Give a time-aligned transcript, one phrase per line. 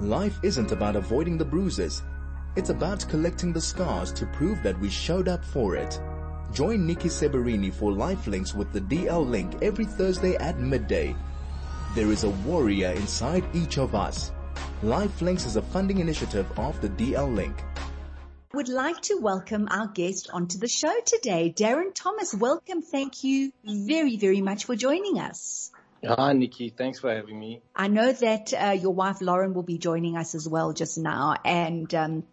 [0.00, 2.04] Life isn't about avoiding the bruises.
[2.54, 6.00] It's about collecting the scars to prove that we showed up for it.
[6.52, 11.16] Join Nikki Seberini for Life Links with the DL Link every Thursday at midday.
[11.96, 14.30] There is a warrior inside each of us.
[14.84, 17.60] Life Links is a funding initiative of the DL Link.
[18.54, 22.32] Would like to welcome our guest onto the show today, Darren Thomas.
[22.32, 22.82] Welcome.
[22.82, 25.72] Thank you very, very much for joining us.
[26.06, 26.70] Hi, Nikki.
[26.70, 27.60] Thanks for having me.
[27.74, 31.34] I know that uh, your wife Lauren will be joining us as well just now,
[31.44, 32.24] and um,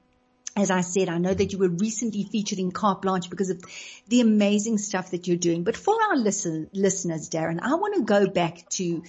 [0.55, 3.61] as I said, I know that you were recently featured in Carte Blanche because of
[4.07, 5.63] the amazing stuff that you're doing.
[5.63, 9.03] But for our listen, listeners, Darren, I want to go back to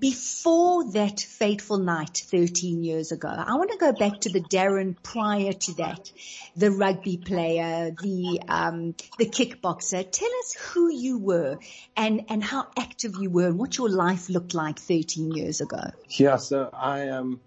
[0.00, 3.28] before that fateful night 13 years ago.
[3.28, 6.10] I want to go back to the Darren prior to that,
[6.56, 10.10] the rugby player, the, um, the kickboxer.
[10.10, 11.58] Tell us who you were
[11.96, 15.82] and, and how active you were and what your life looked like 13 years ago.
[16.08, 16.36] Yeah.
[16.36, 17.40] So I, um,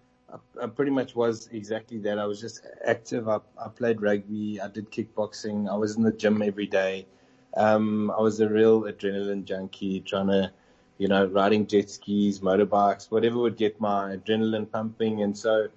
[0.61, 2.19] I, pretty much was exactly that.
[2.19, 3.27] I was just active.
[3.27, 4.61] I, I played rugby.
[4.61, 5.69] I did kickboxing.
[5.69, 7.07] I was in the gym every day.
[7.55, 10.51] Um, I was a real adrenaline junkie trying to,
[10.97, 15.21] you know, riding jet skis, motorbikes, whatever would get my adrenaline pumping.
[15.21, 15.67] And so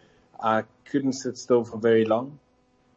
[0.41, 2.39] I couldn't sit still for very long.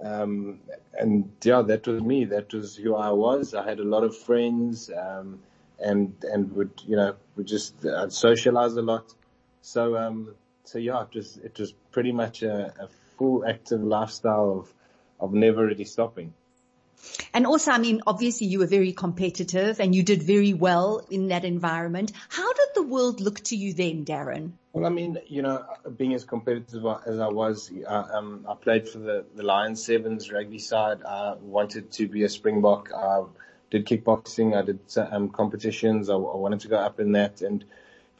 [0.04, 0.60] Um,
[0.98, 2.26] and yeah, that was me.
[2.26, 3.54] That was who I was.
[3.54, 5.40] I had a lot of friends, um,
[5.80, 9.14] and, and would, you know, would just, I'd socialize a lot.
[9.62, 14.60] So, um, so yeah, it was, it was pretty much a, a full active lifestyle
[14.60, 14.74] of,
[15.20, 16.34] of never really stopping.
[17.34, 21.28] And also, I mean, obviously you were very competitive and you did very well in
[21.30, 22.12] that environment.
[22.30, 24.52] How did the world look to you then, Darren?
[24.74, 25.66] Well, I mean, you know,
[25.98, 30.32] being as competitive as I was, uh, um, I played for the, the Lions Sevens
[30.32, 31.04] rugby side.
[31.04, 32.92] I wanted to be a Springbok.
[32.94, 33.24] I
[33.72, 34.56] did kickboxing.
[34.56, 34.80] I did
[35.12, 36.10] um, competitions.
[36.10, 37.42] I, I wanted to go up in that.
[37.42, 37.66] And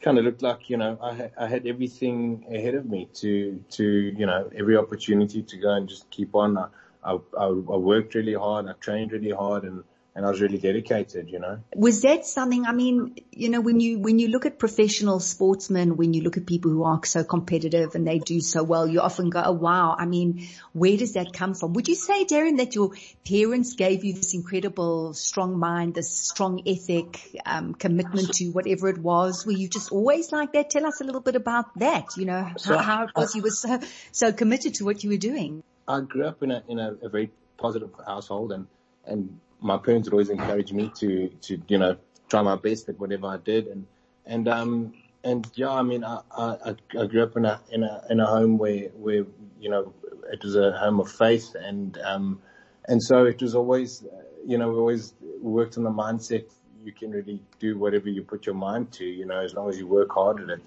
[0.02, 3.84] kind of looked like, you know, I, I had everything ahead of me to, to,
[3.84, 6.56] you know, every opportunity to go and just keep on.
[6.56, 6.68] I,
[7.02, 8.66] I, I worked really hard.
[8.66, 9.84] I trained really hard and,
[10.14, 11.60] and I was really dedicated, you know.
[11.74, 15.96] Was that something, I mean, you know, when you, when you look at professional sportsmen,
[15.96, 19.00] when you look at people who are so competitive and they do so well, you
[19.00, 21.72] often go, oh wow, I mean, where does that come from?
[21.74, 22.90] Would you say, Darren, that your
[23.26, 28.98] parents gave you this incredible strong mind, this strong ethic, um, commitment to whatever it
[28.98, 29.46] was?
[29.46, 30.70] Were you just always like that?
[30.70, 33.42] Tell us a little bit about that, you know, so, how, how it was you
[33.42, 33.80] were so,
[34.12, 35.62] so committed to what you were doing.
[35.96, 38.66] I grew up in a, in a, a very positive household and,
[39.06, 41.96] and my parents would always encourage me to, to, you know,
[42.28, 43.66] try my best at whatever I did.
[43.66, 43.86] And,
[44.24, 48.02] and, um, and yeah, I mean, I, I, I grew up in a, in a,
[48.08, 49.24] in a home where, where,
[49.60, 49.92] you know,
[50.32, 52.40] it was a home of faith and, um,
[52.86, 54.04] and so it was always,
[54.46, 56.44] you know, we always worked on the mindset
[56.84, 59.78] you can really do whatever you put your mind to, you know, as long as
[59.78, 60.60] you work hard at it.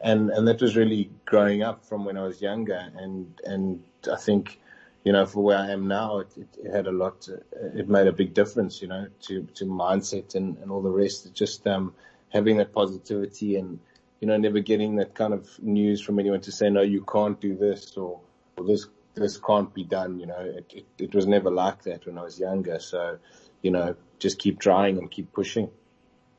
[0.00, 2.90] And, and that was really growing up from when I was younger.
[2.96, 4.58] And, and I think,
[5.04, 7.28] you know, for where I am now, it, it, it, had a lot,
[7.74, 11.26] it made a big difference, you know, to, to mindset and, and all the rest.
[11.26, 11.94] It's just, um,
[12.28, 13.80] having that positivity and,
[14.20, 17.40] you know, never getting that kind of news from anyone to say, no, you can't
[17.40, 18.20] do this or,
[18.56, 20.20] or this, this can't be done.
[20.20, 22.78] You know, it, it, it was never like that when I was younger.
[22.78, 23.18] So,
[23.60, 25.70] you know, just keep trying and keep pushing.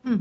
[0.06, 0.20] Hmm.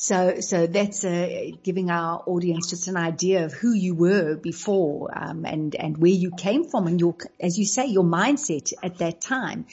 [0.00, 5.10] So, so that's uh, giving our audience just an idea of who you were before,
[5.12, 8.98] um, and and where you came from, and your, as you say, your mindset at
[8.98, 9.66] that time.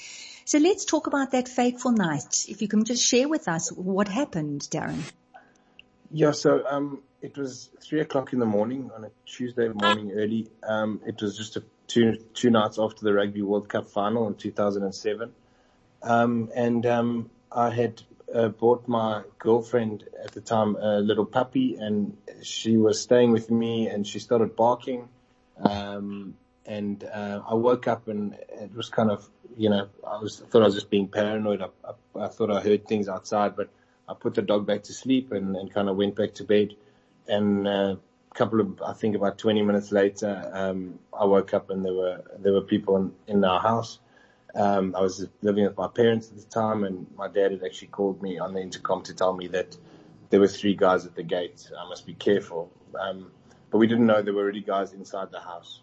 [0.44, 2.46] So let's talk about that fateful night.
[2.50, 5.00] If you can just share with us what happened, Darren.
[6.10, 6.32] Yeah.
[6.32, 10.48] So, um, it was three o'clock in the morning on a Tuesday morning early.
[10.68, 14.34] Um, it was just a two two nights after the Rugby World Cup final in
[14.34, 15.32] 2007.
[16.02, 18.02] Um, and um, I had
[18.34, 23.52] uh, bought my girlfriend at the time a little puppy and she was staying with
[23.52, 25.08] me and she started barking.
[25.58, 26.36] Um,
[26.66, 30.50] and, uh, I woke up and it was kind of, you know, I was, I
[30.50, 31.62] thought I was just being paranoid.
[31.62, 33.70] I, I, I thought I heard things outside, but
[34.10, 36.76] I put the dog back to sleep and, and kind of went back to bed.
[37.28, 37.96] And, uh,
[38.32, 41.94] a couple of, I think about 20 minutes later, um, I woke up and there
[41.94, 44.00] were, there were people in, in our house.
[44.56, 47.90] Um, I was living with my parents at the time and my dad had actually
[47.90, 49.78] called me on the intercom to tell me that
[50.30, 51.70] there were three guys at the gate.
[51.78, 52.72] I must be careful.
[53.00, 53.32] Um,
[53.70, 55.82] but we didn't know there were already guys inside the house.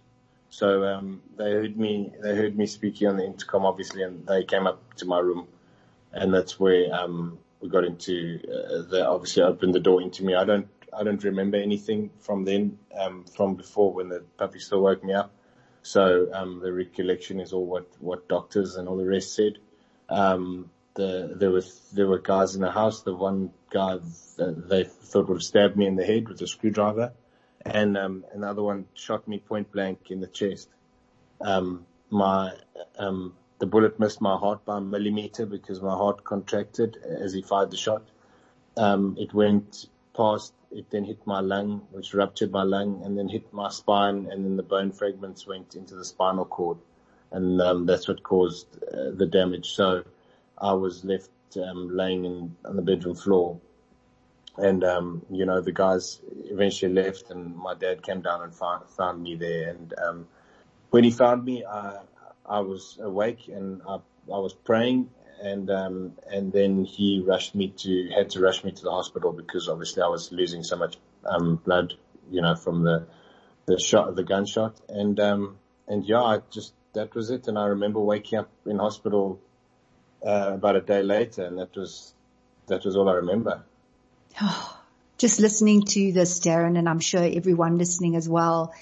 [0.50, 4.44] So, um, they heard me, they heard me speaking on the intercom, obviously, and they
[4.44, 5.48] came up to my room
[6.12, 10.34] and that's where, um, we got into, uh, they obviously opened the door into me.
[10.34, 14.82] I don't, I don't remember anything from then, um, from before when the puppy still
[14.82, 15.32] woke me up.
[15.82, 19.58] So um, the recollection is all what, what doctors and all the rest said.
[20.08, 23.02] Um, the, there was there were guys in the house.
[23.02, 23.98] The one guy
[24.36, 27.12] they thought would have stabbed me in the head with a screwdriver,
[27.64, 30.68] and um, another one shot me point blank in the chest.
[31.40, 32.52] Um, my
[32.98, 37.42] um, the bullet missed my heart by a millimeter because my heart contracted as he
[37.42, 38.02] fired the shot.
[38.76, 39.86] Um, it went
[40.16, 44.28] past, it then hit my lung, which ruptured my lung, and then hit my spine,
[44.30, 46.78] and then the bone fragments went into the spinal cord,
[47.30, 49.72] and um, that's what caused uh, the damage.
[49.72, 50.04] So
[50.58, 53.60] I was left um, laying in, on the bedroom floor
[54.58, 58.88] and um, you know the guys eventually left, and my dad came down and found,
[58.90, 59.70] found me there.
[59.70, 60.28] And um,
[60.90, 62.00] when he found me, I,
[62.44, 65.10] I was awake and I, I was praying,
[65.42, 69.32] and um, and then he rushed me to had to rush me to the hospital
[69.32, 71.94] because obviously I was losing so much um, blood,
[72.30, 73.06] you know, from the
[73.66, 75.58] the shot, the gunshot, and um,
[75.88, 77.48] and yeah, I just that was it.
[77.48, 79.40] And I remember waking up in hospital
[80.24, 82.14] uh, about a day later, and that was
[82.68, 83.64] that was all I remember.
[84.40, 84.78] Oh,
[85.18, 88.72] just listening to this, Darren, and I'm sure everyone listening as well.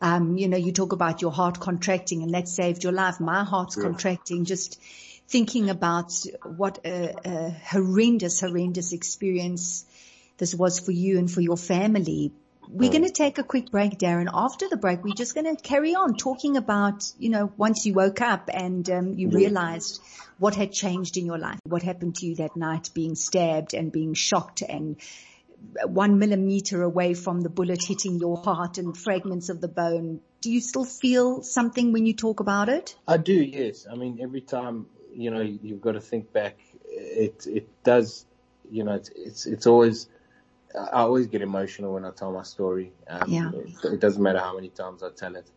[0.00, 3.20] Um, you know, you talk about your heart contracting and that saved your life.
[3.20, 3.84] My heart's yeah.
[3.84, 4.78] contracting just
[5.28, 6.12] thinking about
[6.44, 9.84] what a, a horrendous, horrendous experience
[10.38, 12.32] this was for you and for your family.
[12.68, 14.28] We're going to take a quick break, Darren.
[14.32, 17.92] After the break, we're just going to carry on talking about, you know, once you
[17.92, 20.00] woke up and um, you realized
[20.38, 23.92] what had changed in your life, what happened to you that night being stabbed and
[23.92, 24.96] being shocked and
[25.86, 30.20] one millimeter away from the bullet hitting your heart and fragments of the bone.
[30.40, 32.96] Do you still feel something when you talk about it?
[33.06, 33.86] I do, yes.
[33.90, 36.58] I mean, every time, you know, you've got to think back.
[36.86, 38.26] It, it does,
[38.70, 40.08] you know, it's, it's, it's always,
[40.74, 42.92] I always get emotional when I tell my story.
[43.08, 43.50] Um, yeah.
[43.52, 45.48] It, it, doesn't matter how many times I tell it.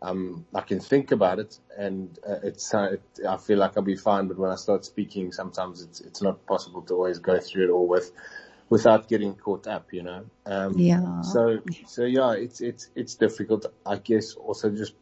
[0.00, 3.84] Um, I can think about it and uh, it's, uh, it, I feel like I'll
[3.84, 7.38] be fine, but when I start speaking, sometimes it's, it's not possible to always go
[7.38, 8.10] through it all with,
[8.68, 10.24] without getting caught up, you know?
[10.44, 11.20] Um, yeah.
[11.20, 14.94] So, so yeah, it's, it's, it's difficult, I guess also just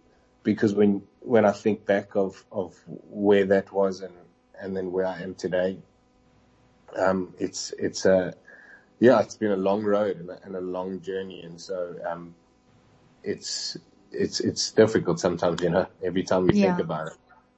[0.42, 4.14] because when, when I think back of, of where that was and,
[4.60, 5.78] and then where I am today,
[6.96, 8.34] um, it's, it's a,
[8.98, 11.42] yeah, it's been a long road and a, and a long journey.
[11.42, 12.34] And so, um,
[13.22, 13.76] it's,
[14.12, 16.74] it's, it's difficult sometimes, you know, every time we yeah.
[16.74, 17.12] think about it.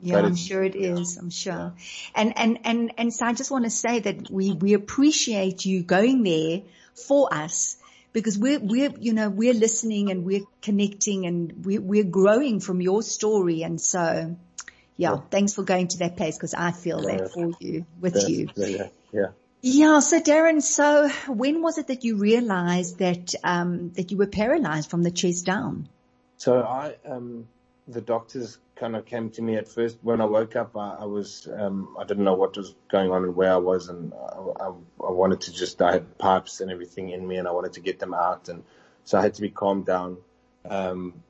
[0.05, 1.17] Yeah, I'm sure it is.
[1.17, 1.75] I'm sure.
[2.15, 5.85] And, and, and, and so I just want to say that we, we appreciate you
[5.85, 6.63] going there
[7.07, 7.77] for us
[8.13, 12.81] because we're, we're, you know, we're listening and we're connecting and we're, we're growing from
[12.81, 13.63] your story.
[13.63, 14.37] And so,
[14.97, 15.17] yeah, yeah.
[15.31, 17.17] thanks for going to that place because I feel yeah.
[17.17, 18.27] that for you, with yeah.
[18.27, 18.49] you.
[18.57, 18.89] Yeah.
[19.13, 19.27] Yeah.
[19.63, 20.01] Yeah.
[20.01, 24.91] So Darren, so when was it that you realized that, um, that you were paralyzed
[24.91, 25.89] from the chest down?
[26.37, 27.47] So I, um,
[27.89, 30.77] the doctors kind of came to me at first when I woke up.
[30.77, 33.89] I, I was, um, I didn't know what was going on and where I was
[33.89, 34.67] and I, I,
[35.09, 37.81] I wanted to just, I had pipes and everything in me and I wanted to
[37.81, 38.49] get them out.
[38.49, 38.65] And
[39.05, 40.17] so I had to be calmed down.
[40.69, 41.23] Um,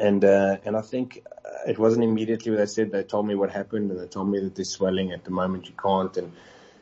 [0.00, 1.24] and, uh, and I think
[1.64, 2.90] it wasn't immediately what they said.
[2.90, 5.68] They told me what happened and they told me that there's swelling at the moment
[5.68, 6.32] you can't and,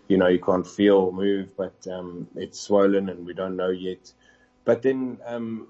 [0.08, 3.68] you know, you can't feel or move, but, um, it's swollen and we don't know
[3.68, 4.10] yet.
[4.64, 5.68] But then, um,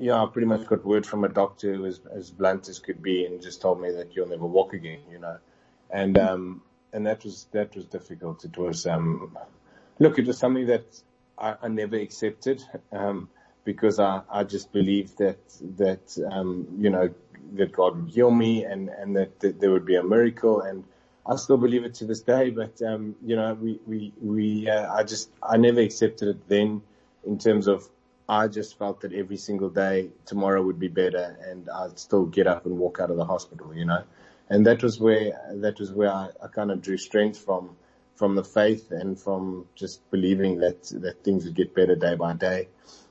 [0.00, 3.02] yeah, I pretty much got word from a doctor who was as blunt as could
[3.02, 5.36] be and just told me that you'll never walk again, you know.
[5.90, 6.62] And, um,
[6.92, 8.44] and that was, that was difficult.
[8.44, 9.36] It was, um,
[9.98, 11.02] look, it was something that
[11.38, 13.28] I, I never accepted, um,
[13.64, 15.38] because I, I just believed that,
[15.76, 17.10] that, um, you know,
[17.54, 20.84] that God would heal me and, and that, that there would be a miracle and,
[21.26, 24.92] I still believe it to this day, but um, you know, we we we uh,
[24.92, 26.82] I just I never accepted it then
[27.24, 27.88] in terms of
[28.30, 32.46] I just felt that every single day tomorrow would be better and I'd still get
[32.46, 34.04] up and walk out of the hospital, you know.
[34.48, 37.70] And that was where, that was where I, I kind of drew strength from,
[38.14, 42.34] from the faith and from just believing that, that things would get better day by
[42.34, 42.68] day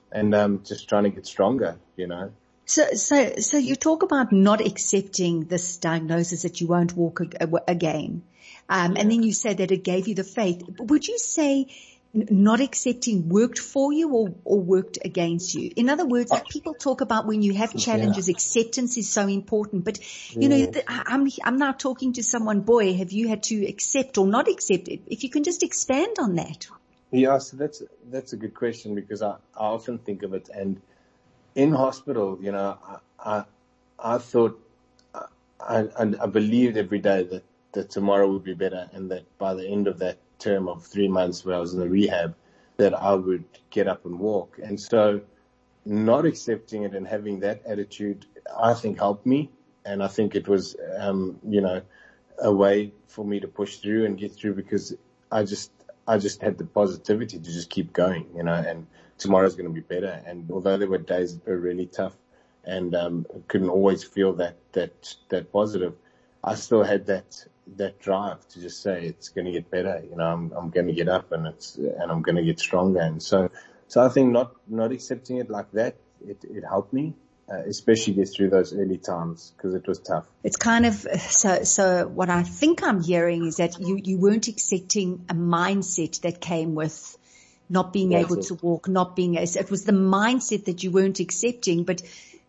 [0.10, 2.32] and, um, just trying to get stronger, you know.
[2.66, 7.20] So, so, so you talk about not accepting this diagnosis that you won't walk
[7.68, 8.24] again.
[8.70, 10.64] Um, and then you say that it gave you the faith.
[10.80, 11.68] Would you say
[12.14, 15.72] not accepting worked for you or, or worked against you?
[15.76, 18.34] In other words, uh, people talk about when you have challenges, yeah.
[18.34, 19.86] acceptance is so important.
[19.86, 20.00] But
[20.32, 20.66] you yeah.
[20.66, 22.62] know, I'm I'm now talking to someone.
[22.62, 25.02] Boy, have you had to accept or not accept it?
[25.08, 26.68] If you can just expand on that.
[27.12, 30.82] Yeah, so that's that's a good question because I, I often think of it, and
[31.56, 33.44] in hospital, you know, I I,
[33.98, 34.60] I thought
[35.14, 35.26] I,
[35.60, 39.68] I I believed every day that that tomorrow would be better, and that by the
[39.68, 42.36] end of that term of three months where I was in the rehab
[42.78, 44.60] that I would get up and walk.
[44.64, 45.22] And so
[45.86, 48.26] not accepting it and having that attitude,
[48.58, 49.52] I think helped me.
[49.86, 51.82] And I think it was, um, you know,
[52.42, 54.96] a way for me to push through and get through because
[55.32, 55.72] I just,
[56.08, 59.74] I just had the positivity to just keep going, you know, and tomorrow's going to
[59.74, 60.22] be better.
[60.26, 62.16] And although there were days that were really tough
[62.64, 65.96] and, um, couldn't always feel that, that, that positive,
[66.44, 67.46] I still had that,
[67.78, 70.04] that drive to just say it's going to get better.
[70.10, 72.60] You know, I'm, I'm going to get up and it's, and I'm going to get
[72.60, 73.00] stronger.
[73.00, 73.50] And so,
[73.88, 77.16] so I think not, not accepting it like that, it, it helped me.
[77.52, 80.28] Uh, especially get through those early times because it was tough.
[80.44, 81.64] It's kind of so.
[81.64, 86.40] So what I think I'm hearing is that you you weren't accepting a mindset that
[86.40, 87.18] came with
[87.68, 89.36] not being able to walk, not being.
[89.36, 92.04] as It was the mindset that you weren't accepting, but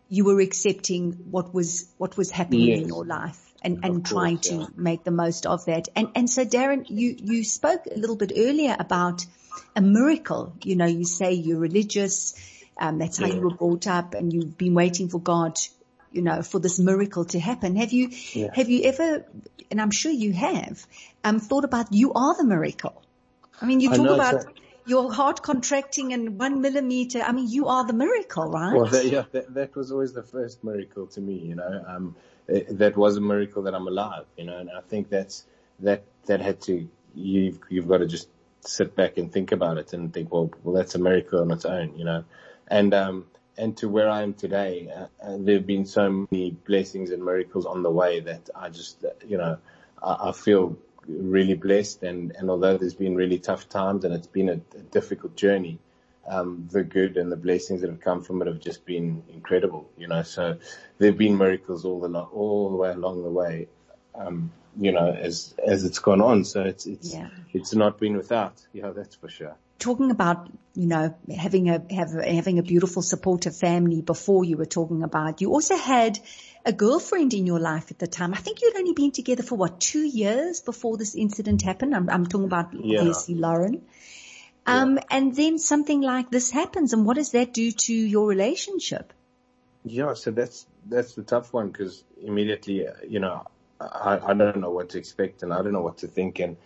[0.07, 2.81] you were accepting what was what was happening yes.
[2.81, 4.65] in your life and, and course, trying to yeah.
[4.75, 5.89] make the most of that.
[5.95, 9.25] And and so Darren, you you spoke a little bit earlier about
[9.75, 10.53] a miracle.
[10.63, 12.33] You know, you say you're religious
[12.81, 13.35] um, that's how yeah.
[13.35, 15.57] you were brought up and you've been waiting for God,
[16.11, 17.75] you know, for this miracle to happen.
[17.75, 18.49] Have you, yeah.
[18.53, 19.25] have you ever,
[19.69, 20.85] and I'm sure you have,
[21.23, 23.01] um, thought about you are the miracle?
[23.61, 24.45] I mean, you talk know, about
[24.87, 27.21] your heart contracting and one millimeter.
[27.21, 28.75] I mean, you are the miracle, right?
[28.75, 32.15] Well, that, yeah, that, that was always the first miracle to me, you know, um,
[32.47, 35.45] that was a miracle that I'm alive, you know, and I think that's,
[35.79, 38.29] that, that had to, you've, you've got to just
[38.61, 41.65] sit back and think about it and think, well, well, that's a miracle on its
[41.65, 42.23] own, you know
[42.71, 43.25] and um,
[43.57, 47.23] and to where I am today, uh, uh, there have been so many blessings and
[47.23, 49.57] miracles on the way that I just, uh, you know,
[50.01, 52.01] I, I feel really blessed.
[52.03, 55.79] And, and although there's been really tough times and it's been a, a difficult journey,
[56.27, 59.89] um, the good and the blessings that have come from it have just been incredible,
[59.97, 60.23] you know.
[60.23, 60.57] So
[60.97, 63.67] there have been miracles all the all the way along the way,
[64.15, 66.45] um, you know, as as it's gone on.
[66.45, 67.29] So it's it's yeah.
[67.53, 72.11] it's not been without, yeah, that's for sure talking about, you know, having a, have,
[72.13, 76.19] having a beautiful supportive family before you were talking about, you also had
[76.65, 78.33] a girlfriend in your life at the time.
[78.33, 81.95] I think you'd only been together for what, two years before this incident happened.
[81.95, 82.99] I'm, I'm talking about yeah.
[82.99, 83.81] obviously Lauren.
[84.65, 85.03] Um, yeah.
[85.09, 89.11] and then something like this happens and what does that do to your relationship?
[89.83, 93.47] Yeah, so that's, that's the tough one because immediately, you know,
[93.79, 96.57] I, I don't know what to expect and I don't know what to think and,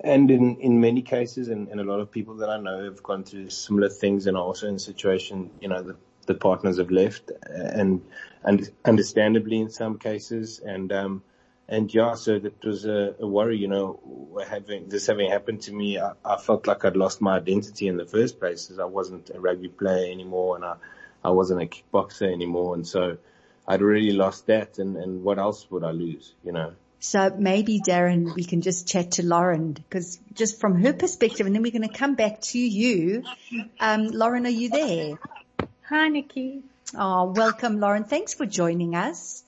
[0.00, 3.02] and in, in many cases, and, and a lot of people that I know have
[3.02, 6.90] gone through similar things and are also in situation, you know, the, the partners have
[6.90, 8.02] left and,
[8.42, 10.58] and understandably in some cases.
[10.58, 11.22] And, um,
[11.72, 13.98] and yeah, so that was a, a worry, you know,
[14.46, 17.96] having this having happened to me, I, I, felt like I'd lost my identity in
[17.96, 20.74] the first place as I wasn't a rugby player anymore and I,
[21.24, 22.74] I wasn't a kickboxer anymore.
[22.74, 23.16] And so
[23.66, 26.74] I'd already lost that and, and what else would I lose, you know?
[27.00, 31.54] So maybe Darren, we can just chat to Lauren because just from her perspective and
[31.54, 33.24] then we're going to come back to you.
[33.80, 35.18] Um, Lauren, are you there?
[35.88, 36.64] Hi, Nikki.
[36.94, 38.04] Oh, welcome, Lauren.
[38.04, 39.42] Thanks for joining us.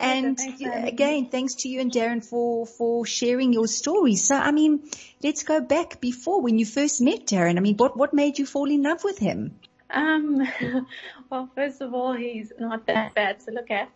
[0.00, 4.16] And thanks, again, thanks to you and Darren for, for sharing your story.
[4.16, 4.82] So, I mean,
[5.22, 7.56] let's go back before when you first met Darren.
[7.56, 9.58] I mean, what, what made you fall in love with him?
[9.90, 10.42] Um,
[11.30, 13.90] well, first of all, he's not that bad to look at.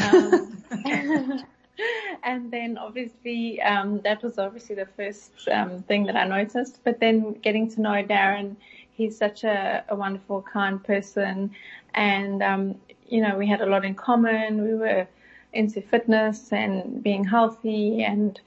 [0.00, 0.62] Um,
[2.22, 6.80] and then obviously um, that was obviously the first um, thing that I noticed.
[6.84, 8.56] But then getting to know Darren,
[8.92, 11.52] he's such a, a wonderful, kind person,
[11.94, 12.74] and um,
[13.08, 14.62] you know we had a lot in common.
[14.62, 15.06] We were
[15.52, 18.40] into fitness and being healthy, and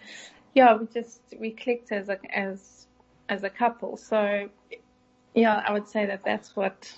[0.54, 2.88] yeah, we just we clicked as a as
[3.30, 3.98] as a couple.
[3.98, 4.50] So
[5.34, 6.92] yeah, I would say that that's what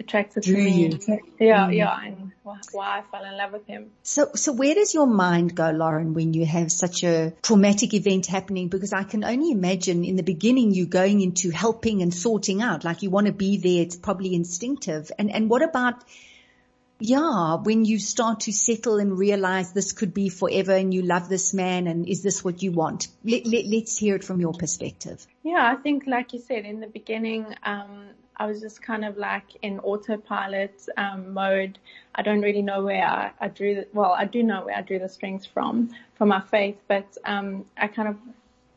[0.00, 0.98] attracted to me.
[1.38, 1.76] Yeah, mm.
[1.76, 3.90] yeah, and why I fell in love with him.
[4.02, 8.26] So, so where does your mind go, Lauren, when you have such a traumatic event
[8.26, 8.68] happening?
[8.68, 12.84] Because I can only imagine in the beginning you going into helping and sorting out,
[12.84, 13.82] like you want to be there.
[13.82, 15.10] It's probably instinctive.
[15.18, 16.02] And, and what about,
[17.00, 21.28] yeah, when you start to settle and realize this could be forever and you love
[21.28, 23.08] this man and is this what you want?
[23.24, 25.26] Let, let, let's hear it from your perspective.
[25.42, 29.16] Yeah, I think like you said in the beginning, um, I was just kind of
[29.16, 31.78] like in autopilot um, mode.
[32.14, 34.82] I don't really know where I, I drew the, well, I do know where I
[34.82, 38.16] drew the strength from, from my faith, but um, I kind of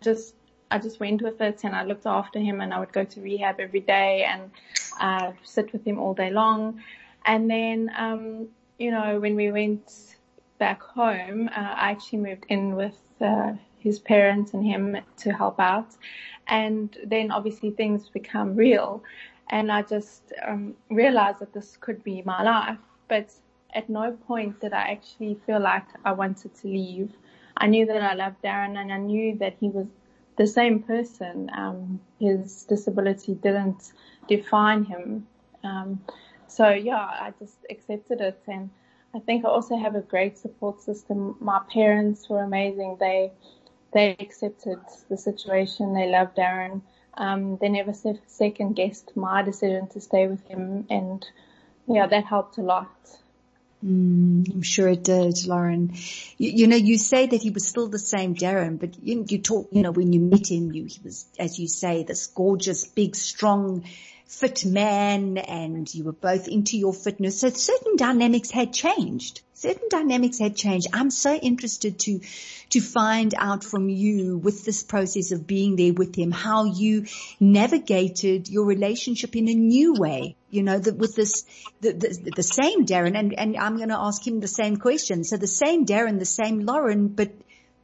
[0.01, 0.33] just,
[0.69, 3.21] I just went with it and I looked after him and I would go to
[3.21, 4.51] rehab every day and
[4.99, 6.81] uh, sit with him all day long.
[7.27, 8.47] And then, um,
[8.79, 10.17] you know, when we went
[10.59, 15.59] back home, uh, I actually moved in with uh, his parents and him to help
[15.59, 15.89] out.
[16.47, 19.03] And then obviously things become real
[19.49, 22.79] and I just um, realized that this could be my life.
[23.07, 23.33] But
[23.73, 27.11] at no point did I actually feel like I wanted to leave.
[27.55, 29.87] I knew that I loved Darren, and I knew that he was
[30.37, 31.49] the same person.
[31.55, 33.93] Um, his disability didn't
[34.27, 35.27] define him.
[35.63, 36.01] Um,
[36.47, 38.69] so yeah, I just accepted it, and
[39.13, 41.35] I think I also have a great support system.
[41.39, 42.97] My parents were amazing.
[42.99, 43.31] They
[43.93, 45.93] they accepted the situation.
[45.93, 46.81] They loved Darren.
[47.15, 47.93] Um, they never
[48.27, 51.25] second guessed my decision to stay with him and
[51.87, 52.91] yeah, that helped a lot.
[53.83, 55.93] Mm, I'm sure it did, Lauren.
[56.37, 59.37] You, you, know, you say that he was still the same Darren, but you, you
[59.39, 62.85] talk, you know, when you met him, you, he was, as you say, this gorgeous,
[62.85, 63.85] big, strong,
[64.27, 67.39] fit man and you were both into your fitness.
[67.39, 69.41] So certain dynamics had changed.
[69.53, 70.87] Certain dynamics had changed.
[70.93, 72.19] I'm so interested to,
[72.69, 77.05] to find out from you with this process of being there with him, how you
[77.39, 80.35] navigated your relationship in a new way.
[80.51, 81.43] You know, the, with this,
[81.81, 85.23] the, the, the same Darren and, and I'm going to ask him the same question.
[85.23, 87.31] So the same Darren, the same Lauren, but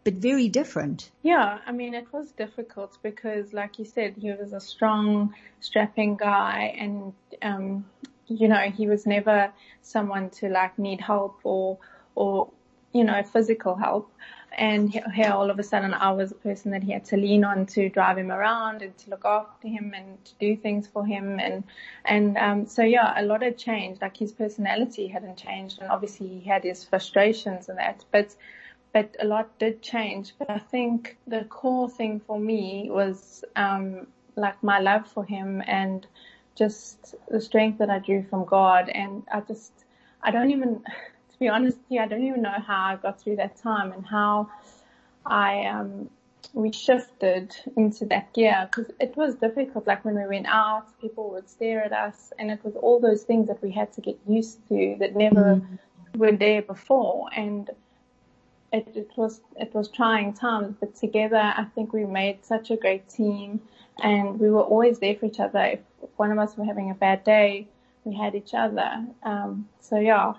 [0.04, 1.12] but very different.
[1.22, 6.18] Yeah, I mean, it was difficult because, like you said, he was a strong, strapping
[6.18, 7.86] guy, and um,
[8.28, 11.78] you know, he was never someone to like need help or,
[12.16, 12.50] or
[12.92, 14.12] you know, physical help.
[14.56, 17.44] And here, all of a sudden, I was a person that he had to lean
[17.44, 21.04] on to drive him around and to look after him and to do things for
[21.04, 21.40] him.
[21.40, 21.64] And
[22.06, 24.02] and um, so yeah, a lot had changed.
[24.02, 28.36] Like his personality hadn't changed, and obviously he had his frustrations and that, but
[28.94, 30.34] but a lot did change.
[30.38, 35.62] But I think the core thing for me was um, like my love for him
[35.66, 36.06] and
[36.56, 38.90] just the strength that I drew from God.
[38.90, 39.72] And I just,
[40.22, 40.76] I don't even,
[41.32, 43.92] to be honest with you, I don't even know how I got through that time
[43.92, 44.50] and how
[45.26, 46.10] I, um,
[46.54, 49.88] we shifted into that gear because it was difficult.
[49.88, 53.24] Like when we went out, people would stare at us and it was all those
[53.24, 56.20] things that we had to get used to that never mm-hmm.
[56.20, 57.30] were there before.
[57.36, 57.72] And
[58.74, 62.76] it, it was it was trying times, but together I think we made such a
[62.76, 63.62] great team,
[64.02, 65.60] and we were always there for each other.
[65.60, 65.80] If
[66.18, 67.68] one of us were having a bad day,
[68.04, 69.06] we had each other.
[69.22, 70.34] Um, so yeah.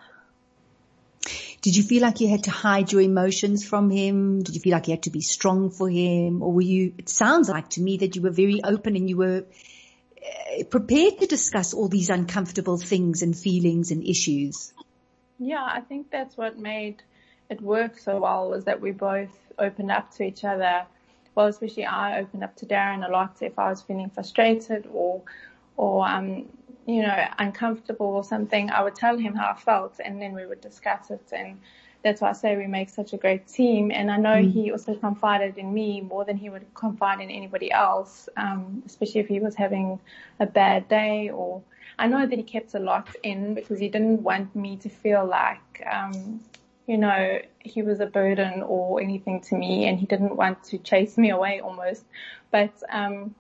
[1.62, 4.42] Did you feel like you had to hide your emotions from him?
[4.42, 6.92] Did you feel like you had to be strong for him, or were you?
[6.98, 9.44] It sounds like to me that you were very open and you were
[10.20, 14.74] uh, prepared to discuss all these uncomfortable things and feelings and issues.
[15.38, 17.02] Yeah, I think that's what made
[17.54, 19.34] it worked so well was that we both
[19.66, 20.76] opened up to each other.
[21.34, 25.22] Well, especially I opened up to Darren a lot if I was feeling frustrated or,
[25.76, 26.26] or, um,
[26.86, 28.70] you know, uncomfortable or something.
[28.70, 31.26] I would tell him how I felt and then we would discuss it.
[31.32, 31.60] And
[32.04, 33.90] that's why I say we make such a great team.
[33.90, 34.52] And I know mm.
[34.52, 39.20] he also confided in me more than he would confide in anybody else, um, especially
[39.20, 39.98] if he was having
[40.40, 41.62] a bad day or,
[41.96, 45.24] I know that he kept a lot in because he didn't want me to feel
[45.24, 46.40] like, um,
[46.86, 50.78] you know, he was a burden or anything to me and he didn't want to
[50.78, 52.04] chase me away almost.
[52.50, 53.34] But, um,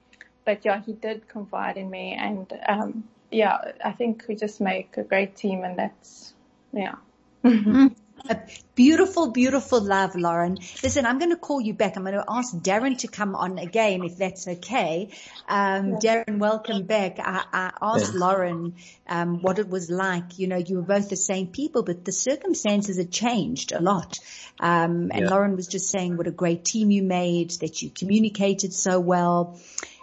[0.44, 4.96] but yeah, he did confide in me and, um, yeah, I think we just make
[4.96, 6.34] a great team and that's,
[6.72, 6.96] yeah.
[7.44, 7.88] Mm-hmm.
[8.26, 8.38] A
[8.74, 10.56] beautiful, beautiful love, Lauren.
[10.82, 11.96] Listen, I'm going to call you back.
[11.96, 15.10] I'm going to ask Darren to come on again, if that's okay.
[15.46, 17.18] Um, Darren, welcome back.
[17.18, 20.38] I, I asked Lauren um, what it was like.
[20.38, 24.18] You know, you were both the same people, but the circumstances had changed a lot.
[24.58, 25.28] Um, and yeah.
[25.28, 29.60] Lauren was just saying what a great team you made, that you communicated so well.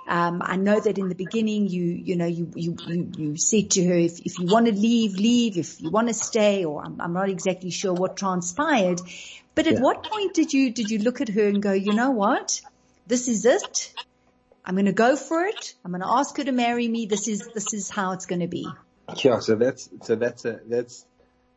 [0.07, 3.71] Um, I know that in the beginning you, you know, you, you, you, you said
[3.71, 5.57] to her, if, if you want to leave, leave.
[5.57, 8.99] If you want to stay, or I'm, I'm not exactly sure what transpired.
[9.55, 9.79] But at yeah.
[9.81, 12.61] what point did you, did you look at her and go, you know what?
[13.07, 13.93] This is it.
[14.65, 15.75] I'm going to go for it.
[15.85, 17.05] I'm going to ask her to marry me.
[17.05, 18.67] This is, this is how it's going to be.
[19.17, 19.39] Yeah.
[19.39, 21.05] So that's, so that's a, that's,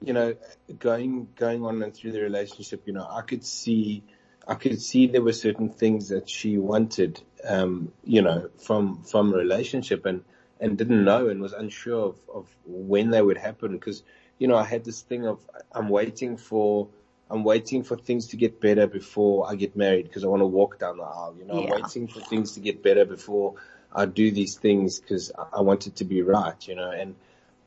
[0.02, 0.35] you know,
[0.78, 4.04] going, going on and through the relationship, you know, I could see,
[4.46, 9.33] I could see there were certain things that she wanted, um, you know, from, from
[9.33, 10.24] a relationship and,
[10.61, 13.72] and didn't know and was unsure of, of when they would happen.
[13.72, 14.02] Because,
[14.38, 15.40] you know, I had this thing of
[15.72, 16.88] I'm waiting for,
[17.30, 20.46] I'm waiting for things to get better before I get married because I want to
[20.46, 21.74] walk down the aisle, you know, yeah.
[21.74, 23.54] I'm waiting for things to get better before
[23.92, 27.14] I do these things because I want it to be right, you know, and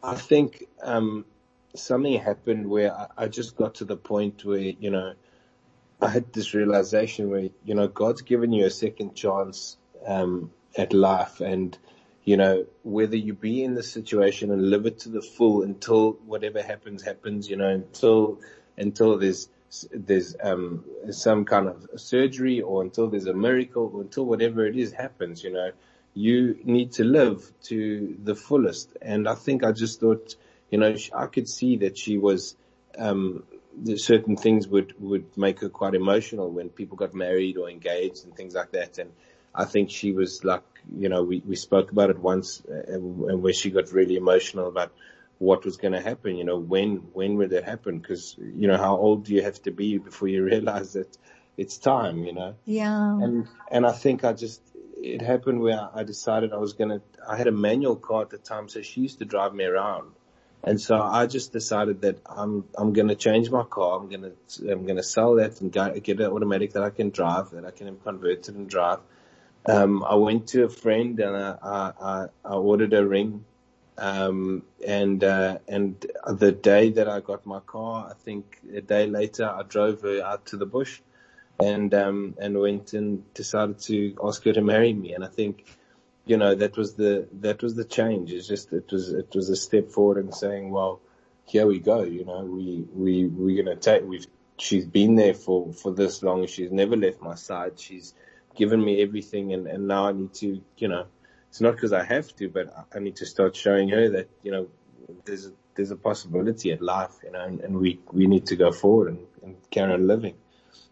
[0.04, 1.26] I think, um,
[1.76, 5.14] something happened where I, I just got to the point where, you know,
[6.00, 10.94] I had this realization where, you know, God's given you a second chance, um, at
[10.94, 11.76] life and,
[12.24, 16.12] you know, whether you be in the situation and live it to the full until
[16.26, 18.40] whatever happens, happens, you know, until,
[18.78, 19.50] until there's,
[19.92, 24.78] there's, um, some kind of surgery or until there's a miracle or until whatever it
[24.78, 25.72] is happens, you know,
[26.14, 28.96] you need to live to the fullest.
[29.02, 30.36] And I think I just thought,
[30.70, 32.56] you know, I could see that she was,
[32.98, 33.44] um,
[33.96, 38.36] certain things would, would make her quite emotional when people got married or engaged and
[38.36, 38.98] things like that.
[38.98, 39.12] And
[39.54, 40.64] I think she was like,
[40.96, 44.68] you know, we, we spoke about it once uh, and where she got really emotional
[44.68, 44.92] about
[45.40, 48.02] what was going to happen, you know, when, when would that happen?
[48.02, 51.18] Cause, you know, how old do you have to be before you realize that
[51.58, 52.56] it's time, you know?
[52.66, 53.12] Yeah.
[53.12, 54.62] And, and I think I just,
[55.00, 58.38] it happened where I decided I was gonna, I had a manual car at the
[58.38, 60.12] time, so she used to drive me around.
[60.64, 64.00] And so I just decided that I'm, I'm gonna change my car.
[64.00, 64.32] I'm gonna,
[64.70, 67.96] I'm gonna sell that and get an automatic that I can drive, that I can
[68.00, 69.00] convert it and drive.
[69.66, 73.46] Um, I went to a friend and I, I, I ordered a ring.
[73.98, 79.08] Um, and, uh, and the day that I got my car, I think a day
[79.08, 81.02] later, I drove her out to the bush
[81.60, 85.14] and, um, and went and decided to ask her to marry me.
[85.14, 85.66] And I think,
[86.28, 88.32] you know, that was the, that was the change.
[88.32, 91.02] It's just, it was, it was a step forward and saying, well,
[91.46, 92.04] here we go.
[92.04, 96.24] You know, we, we, we're going to take, we've, she's been there for, for this
[96.24, 96.46] long.
[96.48, 97.80] She's never left my side.
[97.80, 98.14] She's
[98.56, 101.06] given me everything and, and now I need to, you know,
[101.50, 104.52] it's not because I have to, but I need to start showing her that, you
[104.52, 104.68] know,
[105.26, 108.56] there's a, there's a possibility at life, you know, and, and we, we need to
[108.56, 110.36] go forward and, and carry on living.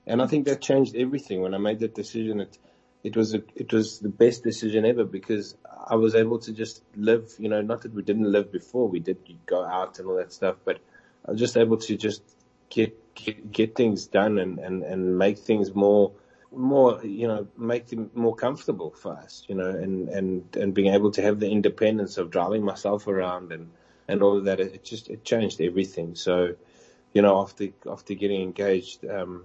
[0.08, 1.42] And I think that changed everything.
[1.42, 2.58] When I made that decision, it,
[3.06, 5.56] it was a, it was the best decision ever because
[5.88, 9.00] I was able to just live, you know, not that we didn't live before, we
[9.00, 10.80] did go out and all that stuff, but
[11.24, 12.24] I was just able to just
[12.68, 16.14] get, get, get things done and, and, and make things more,
[16.52, 20.92] more, you know, make them more comfortable for us, you know, and, and, and being
[20.92, 23.70] able to have the independence of driving myself around and,
[24.08, 24.60] and all of that.
[24.60, 26.16] It just, it changed everything.
[26.16, 26.56] So,
[27.14, 29.44] you know, after, after getting engaged, um,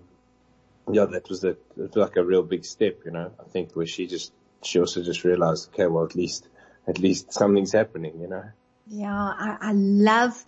[0.92, 3.74] yeah, that was a, it was like a real big step, you know, I think
[3.74, 6.48] where she just, she also just realized, okay, well, at least,
[6.86, 8.44] at least something's happening, you know?
[8.86, 10.44] Yeah, I, I love,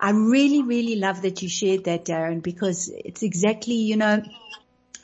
[0.00, 4.22] I really, really love that you shared that, Darren, because it's exactly, you know,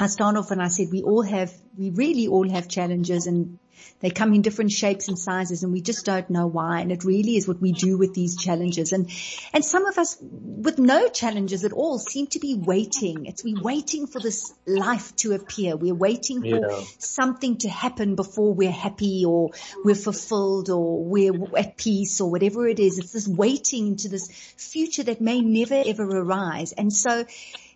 [0.00, 3.58] I start off and I said we all have, we really all have challenges and
[4.00, 6.80] they come in different shapes and sizes and we just don't know why.
[6.80, 8.92] And it really is what we do with these challenges.
[8.92, 9.10] And,
[9.52, 13.26] and some of us with no challenges at all seem to be waiting.
[13.26, 15.76] It's we waiting for this life to appear.
[15.76, 16.84] We're waiting for Yeah.
[16.98, 19.50] something to happen before we're happy or
[19.84, 22.98] we're fulfilled or we're at peace or whatever it is.
[22.98, 26.72] It's this waiting into this future that may never ever arise.
[26.72, 27.24] And so,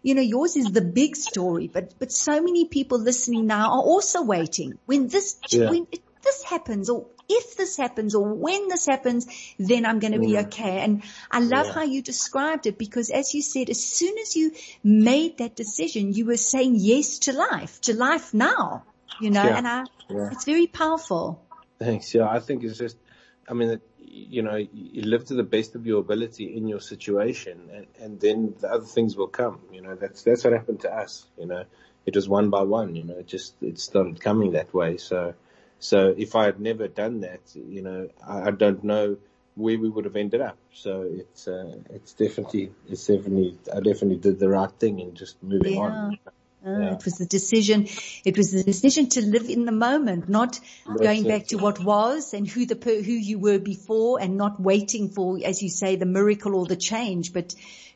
[0.07, 3.83] you know, yours is the big story, but, but so many people listening now are
[3.83, 4.79] also waiting.
[4.87, 5.69] When this, Yeah.
[5.69, 5.89] when
[6.23, 9.27] this happens or if this happens or when this happens,
[9.59, 10.47] then I'm going to be mm.
[10.47, 10.79] okay.
[10.79, 11.73] And I love Yeah.
[11.73, 14.53] how you described it because as you said, as soon as you
[14.85, 18.85] made that decision, you were saying yes to life, to life now,
[19.21, 19.57] you know, Yeah.
[19.59, 20.29] and I, Yeah.
[20.31, 21.43] it's very powerful.
[21.81, 22.15] Thanks.
[22.15, 22.97] Yeah, I think it's just,
[23.49, 23.83] I mean, it,
[24.17, 28.21] you know, you live to the best of your ability in your situation and, and
[28.21, 31.47] then the other things will come, you know, that's, that's what happened to us, you
[31.47, 31.65] know,
[32.07, 34.97] it was one by one, you know, it just, it started coming that way.
[34.97, 35.35] So,
[35.79, 39.17] so if I had never done that, you know, I, I don't know
[39.55, 40.57] where we would have ended up.
[40.73, 45.43] So it's, uh, it's definitely, it's definitely, I definitely did the right thing in just
[45.43, 46.19] moving on.
[46.67, 46.93] Uh, Yeah.
[46.95, 47.87] It was the decision.
[48.25, 50.59] It was the decision to live in the moment, not
[50.97, 51.29] going it.
[51.29, 55.39] back to what was and who the who you were before, and not waiting for,
[55.45, 57.55] as you say, the miracle or the change, but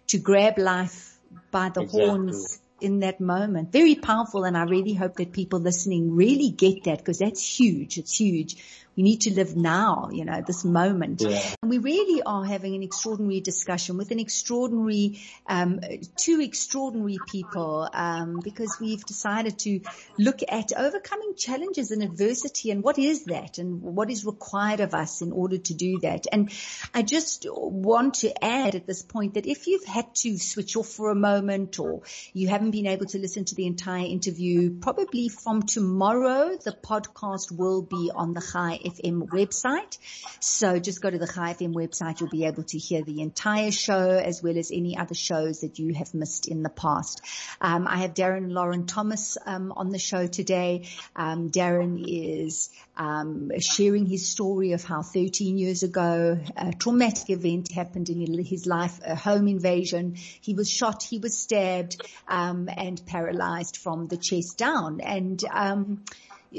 [0.08, 1.18] to grab life
[1.50, 2.06] by the Exactly.
[2.06, 3.72] horns in that moment.
[3.72, 7.98] Very powerful, and I really hope that people listening really get that because that's huge.
[7.98, 8.56] It's huge.
[9.00, 11.22] We need to live now, you know, this moment.
[11.22, 11.40] Yeah.
[11.62, 15.80] And we really are having an extraordinary discussion with an extraordinary, um,
[16.16, 19.80] two extraordinary people, um, because we've decided to
[20.18, 24.92] look at overcoming challenges and adversity and what is that and what is required of
[24.92, 26.26] us in order to do that.
[26.30, 26.52] And
[26.92, 30.88] I just want to add at this point that if you've had to switch off
[30.88, 32.02] for a moment or
[32.34, 37.50] you haven't been able to listen to the entire interview, probably from tomorrow, the podcast
[37.50, 39.98] will be on the High FM website.
[40.40, 42.20] So just go to the High FM website.
[42.20, 45.78] You'll be able to hear the entire show as well as any other shows that
[45.78, 47.20] you have missed in the past.
[47.60, 50.88] Um, I have Darren Lauren Thomas um, on the show today.
[51.16, 57.72] Um, Darren is um, sharing his story of how 13 years ago a traumatic event
[57.72, 60.16] happened in his life, a home invasion.
[60.16, 65.00] He was shot, he was stabbed, um, and paralyzed from the chest down.
[65.00, 66.04] And um,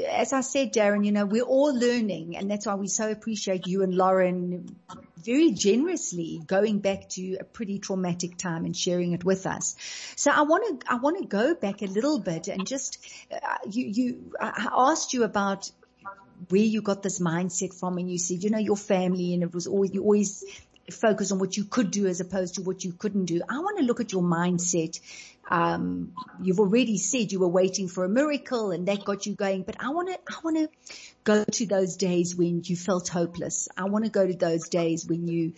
[0.08, 3.68] as I said, Darren, you know, we're all learning and that's why we so appreciate
[3.68, 4.76] you and Lauren
[5.18, 9.76] very generously going back to a pretty traumatic time and sharing it with us.
[10.16, 13.00] So I want to, I want to go back a little bit and just,
[13.32, 15.70] uh, you, you, I asked you about
[16.50, 19.54] where you got this mindset from and you said, you know, your family and it
[19.54, 20.44] was always, you always
[20.92, 23.42] focus on what you could do as opposed to what you couldn't do.
[23.50, 25.00] I want to look at your mindset.
[25.50, 29.64] Um, you've already said you were waiting for a miracle and that got you going,
[29.64, 30.70] but I want to, I want to
[31.24, 33.68] go to those days when you felt hopeless.
[33.76, 35.54] I want to go to those days when you,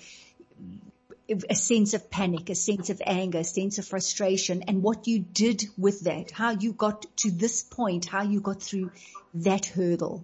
[1.50, 5.20] a sense of panic, a sense of anger, a sense of frustration and what you
[5.20, 8.92] did with that, how you got to this point, how you got through
[9.36, 10.24] that hurdle.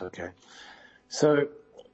[0.00, 0.28] Okay.
[1.08, 1.48] So,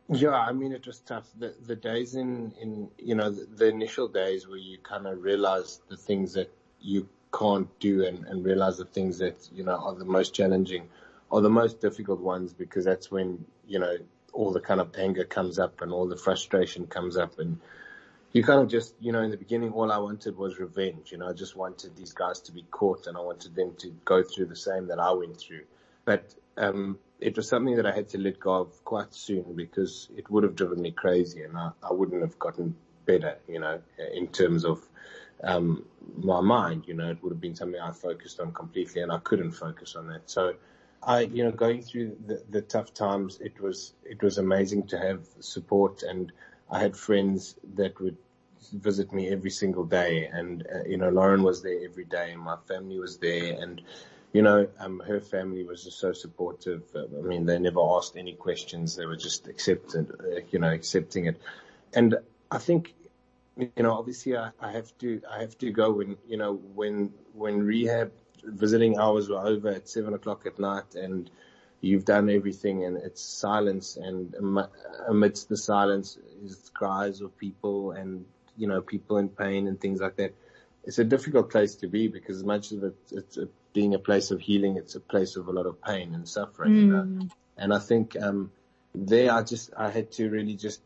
[0.09, 1.29] yeah, I mean, it was tough.
[1.39, 5.23] The, the days in, in, you know, the, the initial days where you kind of
[5.23, 9.77] realize the things that you can't do and, and realize the things that, you know,
[9.77, 10.89] are the most challenging
[11.33, 13.97] are the most difficult ones because that's when, you know,
[14.33, 17.59] all the kind of anger comes up and all the frustration comes up and
[18.33, 21.13] you kind of just, you know, in the beginning, all I wanted was revenge.
[21.13, 23.91] You know, I just wanted these guys to be caught and I wanted them to
[24.05, 25.63] go through the same that I went through.
[26.05, 30.09] But, um, it was something that I had to let go of quite soon because
[30.17, 33.81] it would have driven me crazy and I, I wouldn't have gotten better, you know,
[34.15, 34.87] in terms of,
[35.43, 35.85] um,
[36.17, 39.19] my mind, you know, it would have been something I focused on completely and I
[39.19, 40.29] couldn't focus on that.
[40.29, 40.55] So
[41.03, 44.99] I, you know, going through the, the tough times, it was, it was amazing to
[44.99, 46.33] have support and
[46.71, 48.17] I had friends that would
[48.73, 52.41] visit me every single day and, uh, you know, Lauren was there every day and
[52.41, 53.83] my family was there and,
[54.35, 56.83] you know, um, her family was just so supportive.
[56.95, 58.97] Uh, I mean, they never asked any questions.
[58.97, 61.41] They were just accepted, uh, you know, accepting it.
[61.95, 62.17] And
[62.51, 62.95] I think,
[63.57, 67.13] you know, obviously I, I have to, I have to go when, you know, when,
[67.33, 68.11] when rehab
[68.43, 71.31] visiting hours were over at seven o'clock at night and
[71.81, 74.35] you've done everything and it's silence and
[75.07, 78.25] amidst the silence is cries of people and,
[78.57, 80.35] you know, people in pain and things like that.
[80.83, 83.39] It's a difficult place to be because as much as it, it's
[83.75, 86.73] being a place of healing, it's a place of a lot of pain and suffering.
[86.73, 86.81] Mm.
[86.81, 87.29] You know?
[87.59, 88.51] And I think, um,
[88.95, 90.81] there I just, I had to really just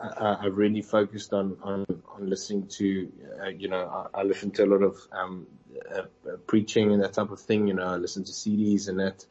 [0.00, 4.54] I, I really focused on, on, on listening to, uh, you know, I, I listened
[4.56, 5.46] to a lot of, um,
[5.90, 9.00] uh, uh, preaching and that type of thing, you know, I listened to CDs and
[9.00, 9.24] that,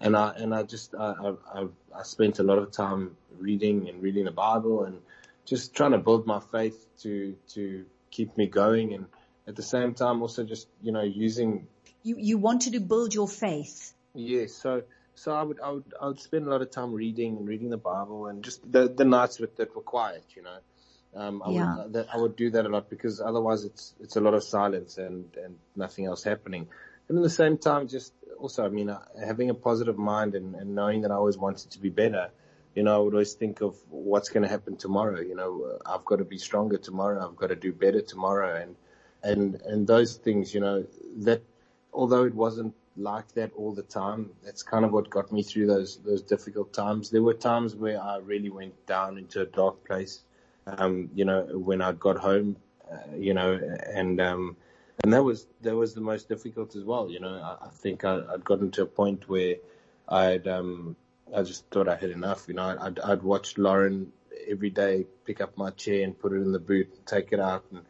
[0.00, 4.02] and I, and I just, I, I, I spent a lot of time reading and
[4.02, 5.00] reading the Bible and
[5.46, 9.06] just trying to build my faith to, to keep me going and
[9.46, 11.66] at the same time also just, you know, using.
[12.02, 13.92] You, you wanted to build your faith.
[14.14, 14.54] Yes.
[14.54, 14.82] So,
[15.14, 17.70] so I would, I would, I would spend a lot of time reading and reading
[17.70, 20.58] the Bible and just the, the nights with, that were quiet, you know.
[21.14, 21.76] Um, I yeah.
[21.76, 24.44] would, that, I would do that a lot because otherwise it's, it's a lot of
[24.44, 26.68] silence and, and nothing else happening.
[27.08, 30.54] And at the same time, just also, I mean, uh, having a positive mind and,
[30.54, 32.30] and knowing that I always wanted to be better,
[32.74, 35.20] you know, I would always think of what's going to happen tomorrow.
[35.20, 37.28] You know, uh, I've got to be stronger tomorrow.
[37.28, 38.62] I've got to do better tomorrow.
[38.62, 38.76] And,
[39.24, 40.86] and, and those things, you know,
[41.18, 41.42] that
[41.92, 44.30] although it wasn't like that all the time.
[44.44, 47.10] That's kind of what got me through those those difficult times.
[47.10, 50.20] There were times where I really went down into a dark place.
[50.66, 52.56] Um, you know, when I got home,
[52.90, 53.58] uh, you know,
[53.92, 54.56] and um,
[55.02, 57.10] and that was that was the most difficult as well.
[57.10, 59.56] You know, I, I think I, I'd gotten to a point where
[60.08, 60.96] I'd um,
[61.34, 62.46] I just thought I had enough.
[62.48, 64.12] You know, I'd I'd watch Lauren
[64.48, 67.40] every day pick up my chair and put it in the boot, and take it
[67.40, 67.82] out, and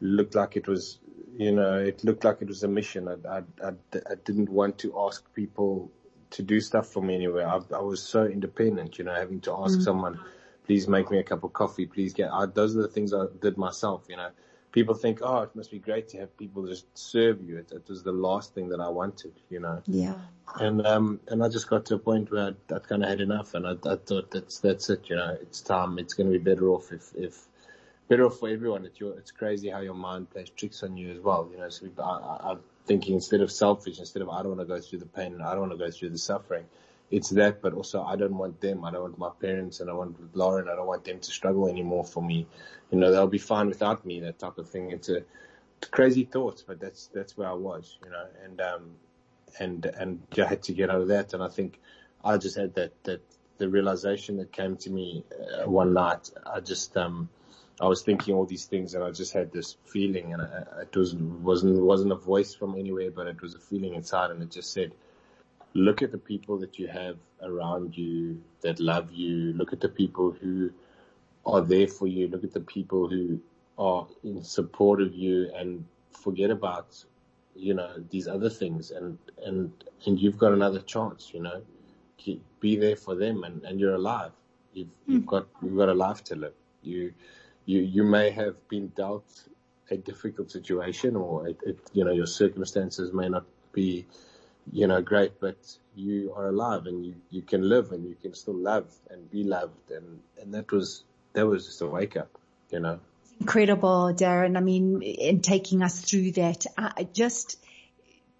[0.00, 0.98] looked like it was
[1.36, 3.08] you know, it looked like it was a mission.
[3.08, 5.90] I, I, I, I didn't want to ask people
[6.30, 7.44] to do stuff for me anyway.
[7.44, 9.82] I, I was so independent, you know, having to ask mm.
[9.82, 10.20] someone,
[10.66, 13.26] please make me a cup of coffee, please get, I, those are the things I
[13.40, 14.30] did myself, you know.
[14.70, 17.56] People think, oh, it must be great to have people just serve you.
[17.56, 19.80] It, it was the last thing that I wanted, you know.
[19.86, 20.16] Yeah.
[20.56, 23.22] And, um, and I just got to a point where I, I kind of had
[23.22, 25.98] enough and I, I thought that's, that's it, you know, it's time.
[25.98, 27.47] It's going to be better off if, if,
[28.08, 28.84] better for everyone.
[28.84, 31.48] It's your, it's crazy how your mind plays tricks on you as well.
[31.52, 34.74] You know, so I, am thinking instead of selfish, instead of I don't want to
[34.74, 36.64] go through the pain and I don't want to go through the suffering,
[37.10, 38.84] it's that, but also I don't want them.
[38.84, 40.68] I don't want my parents and I want Lauren.
[40.68, 42.46] I don't want them to struggle anymore for me.
[42.90, 44.90] You know, they'll be fine without me, that type of thing.
[44.90, 45.22] It's a,
[45.90, 48.90] crazy thoughts, but that's, that's where I was, you know, and, um,
[49.60, 51.34] and, and I had to get out of that.
[51.34, 51.80] And I think
[52.24, 53.20] I just had that, that,
[53.58, 56.30] the realization that came to me uh, one night.
[56.46, 57.28] I just, um,
[57.80, 60.96] I was thinking all these things and I just had this feeling and I, it
[60.96, 64.50] was, wasn't, wasn't a voice from anywhere, but it was a feeling inside and it
[64.50, 64.92] just said,
[65.74, 69.52] look at the people that you have around you that love you.
[69.52, 70.70] Look at the people who
[71.46, 72.26] are there for you.
[72.28, 73.40] Look at the people who
[73.78, 77.04] are in support of you and forget about,
[77.54, 79.72] you know, these other things and, and,
[80.04, 81.62] and you've got another chance, you know,
[82.58, 84.32] be there for them and, and you're alive.
[84.72, 85.28] You've, you've hmm.
[85.28, 86.54] got, you've got a life to live.
[86.82, 87.12] You,
[87.68, 89.44] you you may have been dealt
[89.90, 94.06] a difficult situation or it, it, you know your circumstances may not be
[94.72, 95.58] you know great but
[95.94, 99.44] you are alive and you you can live and you can still love and be
[99.44, 99.90] loved.
[99.90, 101.04] And and that was
[101.34, 102.30] that was just a wake up
[102.70, 103.00] you know.
[103.40, 104.56] Incredible darren.
[104.56, 107.58] I mean in taking us through that I just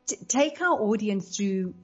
[0.07, 1.75] t- take our audience through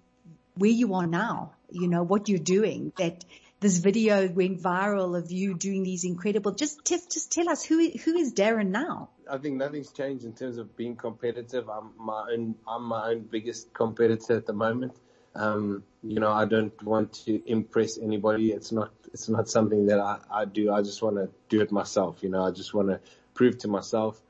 [0.57, 3.25] where you are now you know what you're doing that
[3.65, 6.53] this video went viral of you doing these incredible.
[6.53, 9.09] Just t- just tell us who who is Darren now.
[9.29, 11.71] I think nothing's changed in terms of being competitive.
[11.71, 14.93] I'm my own I'm my own biggest competitor at the moment.
[15.35, 18.53] Um, you know, I don't want to impress anybody.
[18.53, 20.71] It's not, it's not something that I, I do.
[20.73, 22.23] I just want to do it myself.
[22.23, 23.01] You know, I just want to
[23.33, 24.21] prove to myself.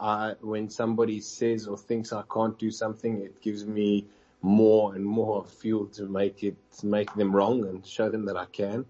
[0.00, 4.06] I, when somebody says or thinks I can't do something, it gives me
[4.44, 8.44] more and more fuel to make it, make them wrong and show them that I
[8.44, 8.84] can.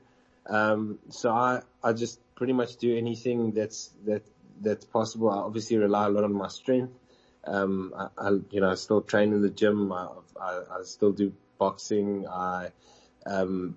[0.47, 4.23] Um, so I, I just pretty much do anything that's, that,
[4.61, 5.31] that's possible.
[5.31, 6.93] I obviously rely a lot on my strength.
[7.45, 9.93] Um, I, I, you know, I still train in the gym.
[9.93, 10.09] I,
[10.41, 12.27] I, I still do boxing.
[12.27, 12.71] I,
[13.25, 13.77] um,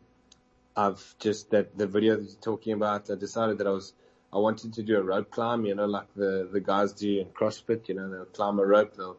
[0.75, 3.09] I've just that the video that you're talking about.
[3.09, 3.93] I decided that I was
[4.31, 5.65] I wanted to do a rope climb.
[5.65, 7.89] You know, like the the guys do in CrossFit.
[7.89, 8.95] You know, they'll climb a rope.
[8.95, 9.17] They'll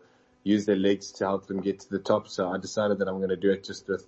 [0.49, 2.27] use their legs to help them get to the top.
[2.29, 4.07] So I decided that I'm going to do it just with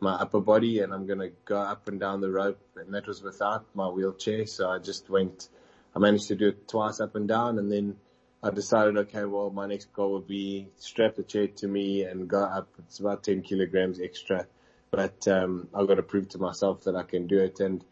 [0.00, 2.60] my upper body and I'm going to go up and down the rope.
[2.76, 4.46] And that was without my wheelchair.
[4.46, 5.48] So I just went.
[5.94, 7.98] I managed to do it twice up and down, and then
[8.42, 12.26] I decided, okay, well, my next goal would be strap the chair to me and
[12.26, 12.68] go up.
[12.78, 14.46] It's about 10 kilograms extra,
[14.90, 17.60] but, um, I've got to prove to myself that I can do it.
[17.60, 17.84] And,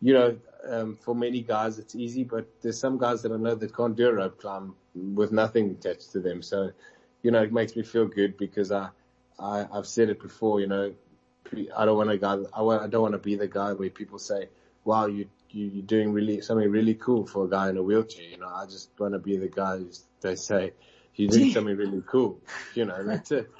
[0.00, 3.56] you know, um, for many guys it's easy, but there's some guys that I know
[3.56, 6.42] that can't do a rope climb with nothing attached to them.
[6.42, 6.70] So,
[7.22, 8.90] you know, it makes me feel good because I,
[9.38, 10.94] I, I've said it before, you know,
[11.76, 13.90] I don't want to guy, I, want, I don't want to be the guy where
[13.90, 14.48] people say,
[14.84, 18.24] wow, you you, you're doing really something really cool for a guy in a wheelchair.
[18.24, 20.72] You know, I just want to be the guy who they say
[21.14, 22.40] you're doing something really cool.
[22.74, 23.50] You know, that's it.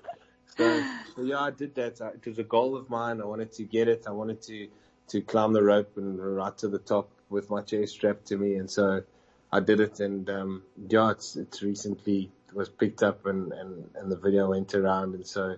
[0.56, 0.82] So,
[1.14, 2.00] so yeah, I did that.
[2.00, 3.20] It was a goal of mine.
[3.20, 4.04] I wanted to get it.
[4.06, 4.68] I wanted to
[5.08, 8.56] to climb the rope and right to the top with my chair strapped to me,
[8.56, 9.02] and so
[9.50, 10.00] I did it.
[10.00, 14.74] And um, yeah, it's it's recently was picked up and and and the video went
[14.74, 15.56] around, and so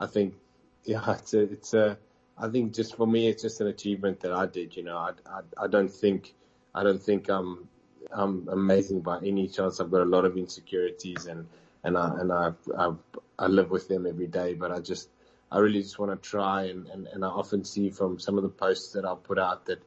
[0.00, 0.34] I think
[0.84, 1.98] yeah, it's a it's a
[2.40, 4.76] I think just for me, it's just an achievement that I did.
[4.76, 6.34] You know, I, I, I don't think,
[6.74, 7.68] I don't think I'm,
[8.12, 9.80] I'm amazing by any chance.
[9.80, 11.46] I've got a lot of insecurities and,
[11.82, 12.92] and I, and I, I,
[13.38, 15.08] I live with them every day, but I just,
[15.50, 18.44] I really just want to try and, and, and I often see from some of
[18.44, 19.82] the posts that I'll put out that,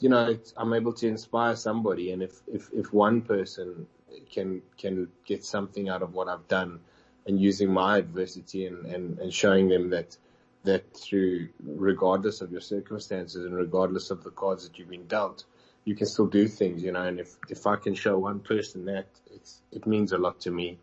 [0.00, 2.10] you know, I'm able to inspire somebody.
[2.10, 3.86] And if, if, if one person
[4.30, 6.80] can, can get something out of what I've done
[7.26, 10.16] and using my adversity and, and, and showing them that,
[10.64, 15.44] that through, regardless of your circumstances and regardless of the cards that you've been dealt,
[15.84, 18.86] you can still do things, you know, and if, if I can show one person
[18.86, 20.78] that, it's, it means a lot to me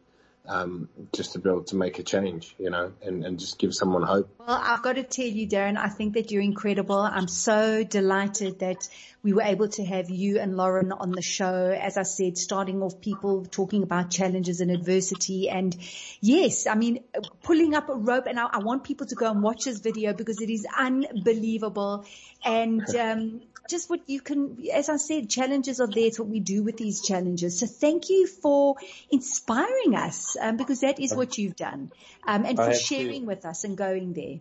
[0.48, 3.74] um, just to be able to make a change, you know, and, and just give
[3.74, 4.34] someone hope.
[4.40, 6.98] Well, I've got to tell you, Darren, I think that you're incredible.
[6.98, 8.88] I'm so delighted that
[9.24, 11.72] we were able to have you and Lauren on the show.
[11.72, 15.50] As I said, starting off people talking about challenges and adversity.
[15.50, 15.76] And
[16.22, 17.04] yes, I mean,
[17.44, 20.14] pulling up a rope and I, I want people to go and watch this video
[20.14, 22.06] because it is unbelievable.
[22.44, 26.06] And, um, just what you can, as I said, challenges are there.
[26.06, 27.58] It's what we do with these challenges.
[27.58, 28.76] So thank you for
[29.10, 31.92] inspiring us, um, because that is what you've done,
[32.28, 34.38] um, and for sharing to, with us and going there.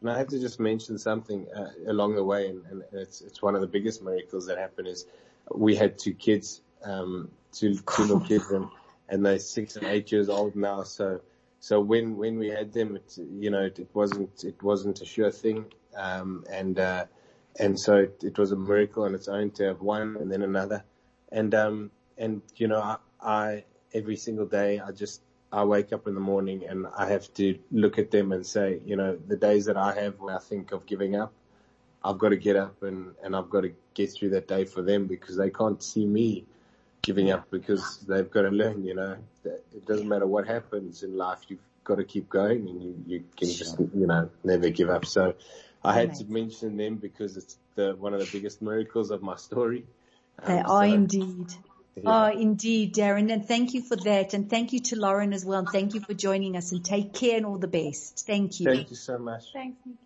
[0.00, 3.42] And I have to just mention something uh, along the way, and, and, it's it's
[3.42, 5.06] one of the biggest miracles that happened is
[5.52, 8.68] we had two kids, um, two two little kids, and
[9.08, 10.82] and they're six and eight years old now.
[10.84, 11.20] So
[11.58, 15.06] so when when we had them, it, you know, it, it wasn't it wasn't a
[15.06, 15.64] sure thing,
[15.96, 16.78] um, and.
[16.78, 17.06] Uh,
[17.58, 20.42] and so it, it, was a miracle on its own to have one and then
[20.42, 20.84] another.
[21.30, 26.06] And, um, and, you know, I, I, every single day, I just, I wake up
[26.06, 29.36] in the morning and I have to look at them and say, you know, the
[29.36, 31.32] days that I have when I think of giving up,
[32.04, 34.82] I've got to get up and, and I've got to get through that day for
[34.82, 36.44] them because they can't see me
[37.02, 41.16] giving up because they've got to learn, you know, it doesn't matter what happens in
[41.16, 41.40] life.
[41.48, 45.06] You've got to keep going and you, you can just, you know, never give up.
[45.06, 45.34] So
[45.84, 49.36] I had to mention them because it's the, one of the biggest miracles of my
[49.36, 49.84] story.
[50.42, 51.46] Um, they are so, indeed.
[51.96, 52.26] Yeah.
[52.26, 53.32] Oh, indeed, Darren.
[53.32, 54.34] And thank you for that.
[54.34, 55.60] And thank you to Lauren as well.
[55.60, 58.26] And thank you for joining us and take care and all the best.
[58.26, 58.66] Thank you.
[58.66, 59.44] Thank you so much.
[59.52, 59.98] Thanks, Nikki.